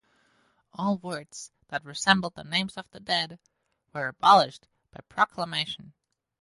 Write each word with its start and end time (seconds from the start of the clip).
All 0.73 0.97
words 0.97 1.51
that 1.67 1.85
resembled 1.85 2.33
the 2.33 2.43
names 2.43 2.75
of 2.75 2.89
the 2.89 2.99
dead 2.99 3.37
were 3.93 4.07
abolished 4.07 4.67
by 4.91 5.01
proclamation. 5.07 5.93